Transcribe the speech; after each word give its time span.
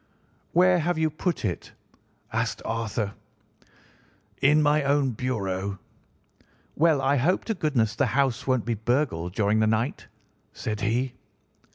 "'Where 0.51 0.79
have 0.79 0.97
you 0.97 1.11
put 1.11 1.45
it?' 1.45 1.73
asked 2.33 2.63
Arthur. 2.65 3.13
"'In 4.41 4.59
my 4.63 4.81
own 4.81 5.11
bureau.' 5.11 5.77
"'Well, 6.75 6.99
I 7.03 7.17
hope 7.17 7.45
to 7.45 7.53
goodness 7.53 7.95
the 7.95 8.07
house 8.17 8.47
won't 8.47 8.65
be 8.65 8.73
burgled 8.73 9.35
during 9.35 9.59
the 9.59 9.67
night.' 9.67 10.07
said 10.53 10.81
he. 10.81 11.13